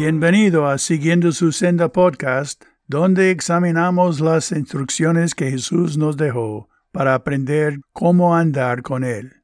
Bienvenido 0.00 0.68
a 0.68 0.78
Siguiendo 0.78 1.32
su 1.32 1.50
Senda 1.50 1.90
podcast, 1.90 2.64
donde 2.86 3.32
examinamos 3.32 4.20
las 4.20 4.52
instrucciones 4.52 5.34
que 5.34 5.50
Jesús 5.50 5.98
nos 5.98 6.16
dejó 6.16 6.68
para 6.92 7.14
aprender 7.14 7.80
cómo 7.92 8.36
andar 8.36 8.82
con 8.82 9.02
Él. 9.02 9.42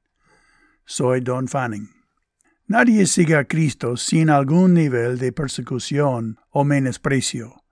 Soy 0.84 1.22
Don 1.22 1.48
Fanning. 1.48 1.90
Nadie 2.68 3.06
sigue 3.06 3.34
a 3.34 3.46
Cristo 3.46 3.96
sin 3.96 4.30
algún 4.30 4.74
nivel 4.74 5.18
de 5.18 5.32
persecución 5.32 6.38
o 6.50 6.62
menosprecio. 6.62 7.64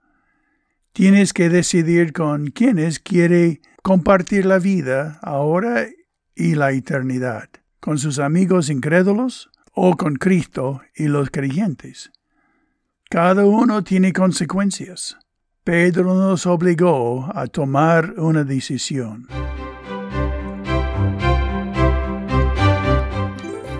Tienes 0.91 1.31
que 1.31 1.47
decidir 1.47 2.11
con 2.11 2.47
quiénes 2.47 2.99
quiere 2.99 3.61
compartir 3.81 4.45
la 4.45 4.59
vida 4.59 5.19
ahora 5.21 5.87
y 6.35 6.55
la 6.55 6.73
eternidad, 6.73 7.47
con 7.79 7.97
sus 7.97 8.19
amigos 8.19 8.69
incrédulos 8.69 9.49
o 9.71 9.95
con 9.95 10.15
Cristo 10.15 10.81
y 10.93 11.07
los 11.07 11.29
creyentes. 11.29 12.11
Cada 13.13 13.45
uno 13.45 13.83
tiene 13.83 14.11
consecuencias. 14.11 15.15
Pedro 15.63 16.15
nos 16.15 16.47
obligó 16.47 17.29
a 17.35 17.45
tomar 17.45 18.15
una 18.17 18.43
decisión. 18.43 19.27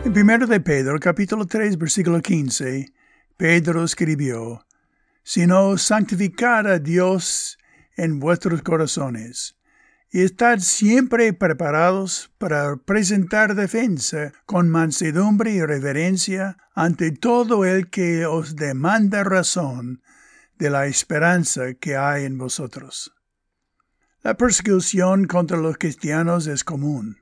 En 0.06 0.12
1 0.16 0.46
de 0.46 0.60
Pedro, 0.60 1.00
capítulo 1.00 1.48
3, 1.48 1.80
versículo 1.80 2.22
15, 2.22 2.94
Pedro 3.36 3.84
escribió, 3.84 4.68
Sino 5.24 5.80
santificad 5.80 6.68
a 6.68 6.78
Dios 6.78 7.58
en 7.98 8.20
vuestros 8.20 8.62
corazones, 8.62 9.56
y 10.14 10.22
estad 10.22 10.60
siempre 10.60 11.34
preparados 11.34 12.32
para 12.38 12.78
presentar 12.78 13.56
defensa 13.56 14.32
con 14.46 14.70
mansedumbre 14.70 15.54
y 15.54 15.66
reverencia 15.66 16.58
ante 16.76 17.12
todo 17.12 17.66
el 17.66 17.90
que 17.90 18.28
os 18.28 18.56
demanda 18.56 19.24
razón 19.24 20.04
de 20.60 20.70
la 20.70 20.86
esperanza 20.86 21.74
que 21.74 21.98
hay 21.98 22.26
en 22.26 22.38
vosotros. 22.38 23.12
La 24.22 24.38
persecución 24.38 25.26
contra 25.26 25.58
los 25.58 25.80
cristianos 25.80 26.46
es 26.46 26.64
común. 26.64 27.18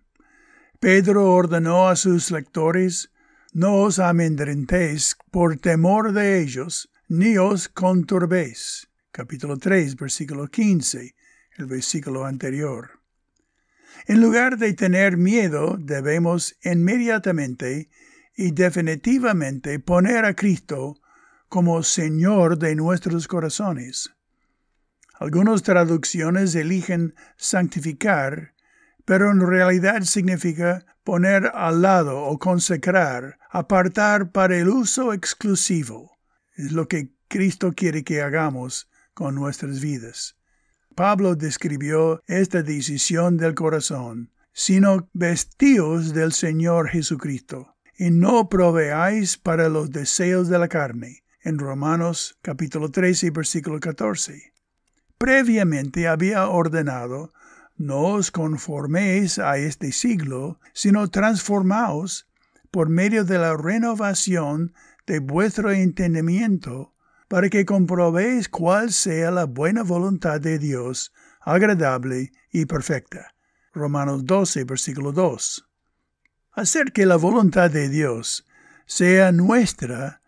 Pedro 0.81 1.31
ordenó 1.31 1.87
a 1.87 1.95
sus 1.95 2.29
lectores, 2.29 3.09
no 3.53 3.75
os 3.75 3.99
amedrentéis 3.99 5.15
por 5.31 5.55
temor 5.55 6.11
de 6.11 6.41
ellos, 6.41 6.89
ni 7.07 7.37
os 7.37 7.69
conturbéis. 7.69 8.89
Capítulo 9.13 9.57
3, 9.57 9.95
versículo 9.95 10.49
15 10.49 11.15
el 11.57 11.65
versículo 11.65 12.25
anterior. 12.25 13.01
En 14.07 14.21
lugar 14.21 14.57
de 14.57 14.73
tener 14.73 15.17
miedo, 15.17 15.77
debemos 15.79 16.55
inmediatamente 16.63 17.89
y 18.35 18.51
definitivamente 18.51 19.79
poner 19.79 20.25
a 20.25 20.35
Cristo 20.35 20.95
como 21.49 21.83
Señor 21.83 22.57
de 22.57 22.75
nuestros 22.75 23.27
corazones. 23.27 24.11
Algunas 25.19 25.61
traducciones 25.61 26.55
eligen 26.55 27.13
santificar, 27.37 28.55
pero 29.05 29.29
en 29.29 29.45
realidad 29.45 30.01
significa 30.01 30.85
poner 31.03 31.51
al 31.53 31.81
lado 31.81 32.23
o 32.23 32.39
consecrar, 32.39 33.37
apartar 33.49 34.31
para 34.31 34.57
el 34.57 34.69
uso 34.69 35.13
exclusivo. 35.13 36.17
Es 36.55 36.71
lo 36.71 36.87
que 36.87 37.13
Cristo 37.27 37.73
quiere 37.73 38.03
que 38.03 38.21
hagamos 38.21 38.89
con 39.13 39.35
nuestras 39.35 39.81
vidas. 39.81 40.40
Pablo 40.95 41.35
describió 41.35 42.21
esta 42.27 42.63
decisión 42.63 43.37
del 43.37 43.55
corazón, 43.55 44.31
sino 44.53 45.09
vestíos 45.13 46.13
del 46.13 46.33
Señor 46.33 46.89
Jesucristo, 46.89 47.75
y 47.97 48.11
no 48.11 48.49
proveáis 48.49 49.37
para 49.37 49.69
los 49.69 49.91
deseos 49.91 50.49
de 50.49 50.59
la 50.59 50.67
carne. 50.67 51.23
En 51.43 51.57
Romanos 51.57 52.37
capítulo 52.41 52.91
13, 52.91 53.31
versículo 53.31 53.79
14. 53.79 54.53
Previamente 55.17 56.07
había 56.07 56.47
ordenado, 56.47 57.31
no 57.77 58.01
os 58.01 58.29
conforméis 58.31 59.39
a 59.39 59.57
este 59.57 59.91
siglo, 59.91 60.59
sino 60.73 61.09
transformaos 61.09 62.27
por 62.69 62.89
medio 62.89 63.23
de 63.23 63.37
la 63.37 63.55
renovación 63.55 64.73
de 65.07 65.19
vuestro 65.19 65.71
entendimiento, 65.71 66.93
para 67.31 67.49
que 67.49 67.63
comprobéis 67.63 68.49
cuál 68.49 68.91
sea 68.91 69.31
la 69.31 69.45
buena 69.45 69.83
voluntad 69.83 70.41
de 70.41 70.59
Dios, 70.59 71.13
agradable 71.39 72.33
y 72.51 72.65
perfecta. 72.65 73.33
Romanos 73.71 74.25
12, 74.25 74.65
versículo 74.65 75.13
2. 75.13 75.65
Hacer 76.51 76.91
que 76.91 77.05
la 77.05 77.15
voluntad 77.15 77.71
de 77.71 77.87
Dios 77.87 78.45
sea 78.85 79.31
nuestra 79.31 80.21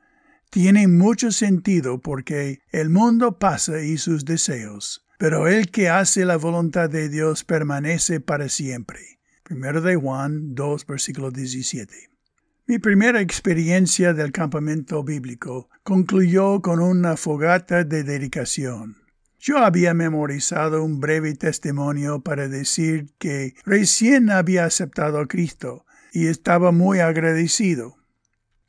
tiene 0.50 0.88
mucho 0.88 1.34
sentido 1.34 2.00
porque 2.00 2.62
el 2.72 2.90
mundo 2.90 3.38
pasa 3.38 3.81
y 3.81 3.97
sus 3.97 4.24
deseos, 4.24 5.06
pero 5.18 5.50
el 5.50 5.72
que 5.72 5.90
hace 5.90 6.24
la 6.24 6.38
voluntad 6.38 6.90
de 6.90 7.09
Dios 7.09 7.44
permanece 7.44 8.22
para 8.22 8.47
siempre. 8.47 9.20
Primero 9.44 9.81
de 9.81 9.97
Juan 9.97 10.56
2, 10.56 10.85
versículo 10.85 11.31
17. 11.31 12.12
Mi 12.66 12.79
primera 12.79 13.19
experiencia 13.19 14.13
del 14.13 14.31
campamento 14.31 15.03
bíblico 15.03 15.69
concluyó 15.84 16.62
con 16.62 16.79
una 16.79 17.18
fogata 17.18 17.84
de 17.84 18.06
dedicación. 18.06 18.96
Yo 19.38 19.57
había 19.57 19.94
memorizado 19.94 20.81
un 20.81 21.02
breve 21.02 21.35
testimonio 21.35 22.22
para 22.22 22.47
decir 22.47 23.09
que 23.19 23.53
recién 23.66 24.29
había 24.29 24.63
aceptado 24.63 25.19
a 25.19 25.28
Cristo 25.28 25.85
y 26.13 26.28
estaba 26.28 26.72
muy 26.72 27.00
agradecido. 27.00 27.97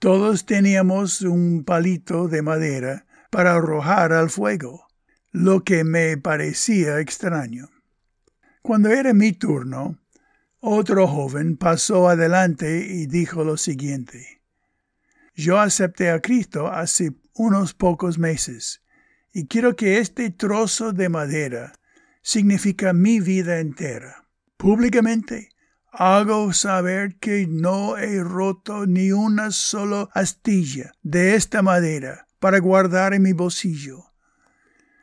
Todos 0.01 0.45
teníamos 0.45 1.23
un 1.23 1.63
palito 1.63 2.27
de 2.27 2.43
madera 2.43 3.07
para 3.31 3.55
arrojar 3.55 4.13
al 4.13 4.29
fuego, 4.29 4.89
lo 5.31 5.63
que 5.63 5.85
me 5.85 6.17
parecía 6.17 6.99
extraño. 6.99 7.71
Cuando 8.61 8.89
era 8.89 9.15
mi 9.15 9.33
turno, 9.33 10.01
otro 10.67 11.07
joven 11.07 11.59
pasó 11.59 12.09
adelante 12.09 12.87
y 12.89 13.07
dijo 13.07 13.45
lo 13.45 13.59
siguiente. 13.59 14.41
Yo 15.35 15.61
acepté 15.61 16.09
a 16.11 16.21
Cristo 16.21 16.69
hace 16.69 17.13
unos 17.35 17.75
pocos 17.75 18.19
meses 18.19 18.83
y 19.31 19.47
quiero 19.47 19.77
que 19.77 19.99
este 19.99 20.31
trozo 20.31 20.95
de 20.95 21.11
madera 21.11 21.75
significa 22.23 22.95
mi 22.95 23.21
vida 23.21 23.61
entera. 23.61 24.27
Públicamente 24.57 25.51
hago 25.93 26.51
saber 26.55 27.17
que 27.17 27.47
no 27.47 27.99
he 27.99 28.25
roto 28.25 28.87
ni 28.87 29.13
una 29.13 29.51
sola 29.51 30.09
astilla 30.15 30.93
de 31.03 31.35
esta 31.35 31.61
madera 31.61 32.27
para 32.39 32.59
guardar 32.59 33.13
en 33.13 33.21
mi 33.21 33.35
bolsillo, 33.35 34.15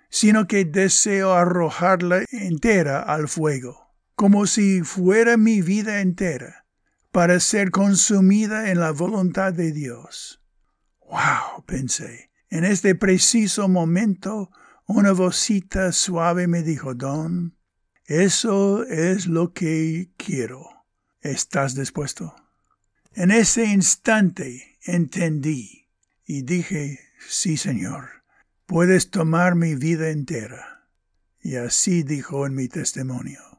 sino 0.09 0.47
que 0.47 0.65
deseo 0.65 1.35
arrojarla 1.35 2.25
entera 2.31 3.01
al 3.01 3.27
fuego 3.27 3.90
como 4.21 4.45
si 4.45 4.83
fuera 4.83 5.35
mi 5.35 5.63
vida 5.63 5.99
entera, 5.99 6.67
para 7.11 7.39
ser 7.39 7.71
consumida 7.71 8.69
en 8.69 8.79
la 8.79 8.91
voluntad 8.91 9.51
de 9.51 9.71
Dios. 9.71 10.43
¡Wow! 10.99 11.65
pensé. 11.65 12.29
En 12.47 12.63
este 12.63 12.93
preciso 12.93 13.67
momento, 13.67 14.51
una 14.85 15.11
vocita 15.11 15.91
suave 15.91 16.45
me 16.45 16.61
dijo, 16.61 16.93
Don, 16.93 17.57
eso 18.05 18.85
es 18.85 19.25
lo 19.25 19.53
que 19.53 20.11
quiero. 20.17 20.67
¿Estás 21.21 21.73
dispuesto? 21.73 22.35
En 23.15 23.31
ese 23.31 23.65
instante 23.65 24.77
entendí 24.83 25.89
y 26.27 26.43
dije, 26.43 26.99
sí, 27.27 27.57
Señor, 27.57 28.23
puedes 28.67 29.09
tomar 29.09 29.55
mi 29.55 29.73
vida 29.73 30.11
entera. 30.11 30.87
Y 31.41 31.55
así 31.55 32.03
dijo 32.03 32.45
en 32.45 32.53
mi 32.53 32.67
testimonio. 32.67 33.50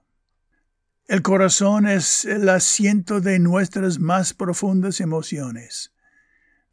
El 1.07 1.23
corazón 1.23 1.87
es 1.87 2.25
el 2.25 2.49
asiento 2.49 3.21
de 3.21 3.39
nuestras 3.39 3.99
más 3.99 4.35
profundas 4.35 5.01
emociones. 5.01 5.93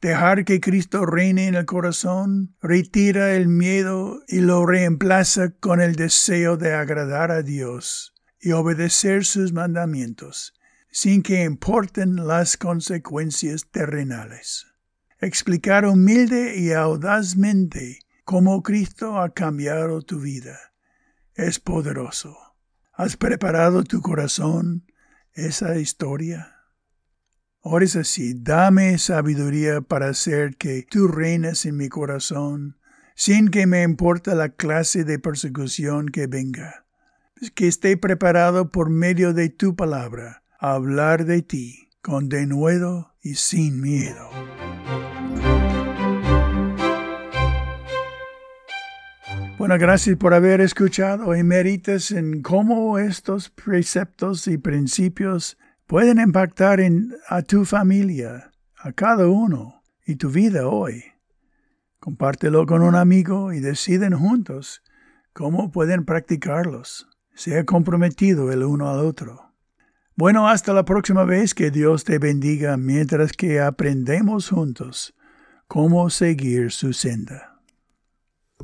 Dejar 0.01 0.45
que 0.45 0.61
Cristo 0.61 1.05
reine 1.05 1.47
en 1.47 1.55
el 1.55 1.65
corazón 1.65 2.55
retira 2.61 3.33
el 3.33 3.47
miedo 3.47 4.23
y 4.27 4.39
lo 4.39 4.65
reemplaza 4.65 5.49
con 5.49 5.81
el 5.81 5.95
deseo 5.95 6.55
de 6.55 6.73
agradar 6.73 7.31
a 7.31 7.41
Dios 7.41 8.13
y 8.39 8.51
obedecer 8.51 9.25
sus 9.25 9.51
mandamientos, 9.51 10.53
sin 10.89 11.21
que 11.21 11.43
importen 11.43 12.27
las 12.27 12.55
consecuencias 12.55 13.67
terrenales. 13.69 14.67
Explicar 15.19 15.85
humilde 15.85 16.57
y 16.57 16.71
audazmente 16.71 17.99
cómo 18.23 18.63
Cristo 18.63 19.19
ha 19.19 19.33
cambiado 19.33 20.01
tu 20.01 20.21
vida 20.21 20.69
es 21.35 21.59
poderoso. 21.59 22.48
¿Has 22.99 23.15
preparado 23.15 23.85
tu 23.85 24.01
corazón 24.01 24.83
esa 25.31 25.77
historia? 25.77 26.57
Ahora 27.63 27.85
es 27.85 27.95
así, 27.95 28.33
dame 28.35 28.97
sabiduría 28.97 29.79
para 29.79 30.09
hacer 30.09 30.57
que 30.57 30.83
tú 30.83 31.07
reines 31.07 31.65
en 31.65 31.77
mi 31.77 31.87
corazón, 31.87 32.77
sin 33.15 33.47
que 33.47 33.67
me 33.67 33.83
importa 33.83 34.35
la 34.35 34.49
clase 34.49 35.05
de 35.05 35.17
persecución 35.17 36.09
que 36.09 36.27
venga. 36.27 36.87
Que 37.55 37.69
esté 37.69 37.95
preparado 37.95 38.69
por 38.69 38.89
medio 38.89 39.33
de 39.33 39.47
tu 39.47 39.77
palabra 39.77 40.43
a 40.59 40.73
hablar 40.73 41.23
de 41.23 41.41
ti 41.41 41.87
con 42.01 42.27
denuedo 42.27 43.13
y 43.21 43.35
sin 43.35 43.79
miedo. 43.79 44.29
Bueno, 49.59 49.77
gracias 49.77 50.15
por 50.15 50.33
haber 50.33 50.61
escuchado 50.61 51.35
y 51.35 51.43
meritas 51.43 52.11
en 52.11 52.41
cómo 52.41 52.97
estos 52.97 53.49
preceptos 53.49 54.47
y 54.47 54.57
principios 54.57 55.57
pueden 55.85 56.17
impactar 56.21 56.79
en, 56.79 57.13
a 57.27 57.41
tu 57.41 57.65
familia, 57.65 58.51
a 58.77 58.93
cada 58.93 59.27
uno 59.27 59.83
y 60.05 60.15
tu 60.15 60.29
vida 60.29 60.69
hoy. 60.69 61.03
Compártelo 61.99 62.65
con 62.65 62.81
un 62.81 62.95
amigo 62.95 63.51
y 63.51 63.59
deciden 63.59 64.13
juntos 64.13 64.81
cómo 65.33 65.71
pueden 65.71 66.05
practicarlos. 66.05 67.09
Sea 67.35 67.65
comprometido 67.65 68.53
el 68.53 68.63
uno 68.63 68.89
al 68.89 68.99
otro. 68.99 69.55
Bueno, 70.15 70.47
hasta 70.47 70.71
la 70.71 70.85
próxima 70.85 71.25
vez 71.25 71.53
que 71.53 71.69
Dios 71.69 72.05
te 72.05 72.17
bendiga 72.17 72.77
mientras 72.77 73.33
que 73.33 73.59
aprendemos 73.59 74.51
juntos 74.51 75.13
cómo 75.67 76.09
seguir 76.09 76.71
su 76.71 76.93
senda. 76.93 77.48